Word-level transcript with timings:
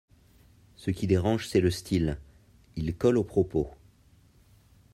Ce 0.77 0.89
qui 0.89 1.05
dérange 1.05 1.47
c’est 1.47 1.61
le 1.61 1.69
style, 1.69 2.19
il 2.75 2.95
colle 2.97 3.19
au 3.19 3.23
propos. 3.23 3.69